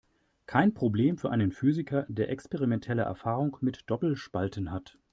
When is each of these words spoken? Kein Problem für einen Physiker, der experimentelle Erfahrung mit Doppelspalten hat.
Kein 0.47 0.73
Problem 0.73 1.19
für 1.19 1.29
einen 1.29 1.51
Physiker, 1.51 2.07
der 2.09 2.29
experimentelle 2.31 3.03
Erfahrung 3.03 3.57
mit 3.61 3.83
Doppelspalten 3.85 4.71
hat. 4.71 4.97